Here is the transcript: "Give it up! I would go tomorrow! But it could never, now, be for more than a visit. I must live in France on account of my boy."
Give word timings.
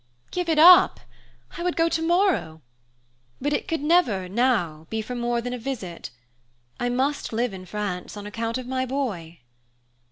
"Give 0.31 0.49
it 0.49 0.57
up! 0.57 0.99
I 1.59 1.63
would 1.63 1.75
go 1.75 1.87
tomorrow! 1.87 2.63
But 3.39 3.53
it 3.53 3.67
could 3.67 3.81
never, 3.81 4.27
now, 4.27 4.87
be 4.89 4.99
for 5.03 5.13
more 5.13 5.41
than 5.41 5.53
a 5.53 5.59
visit. 5.59 6.09
I 6.79 6.89
must 6.89 7.31
live 7.31 7.53
in 7.53 7.67
France 7.67 8.17
on 8.17 8.25
account 8.25 8.57
of 8.57 8.65
my 8.65 8.83
boy." 8.83 9.37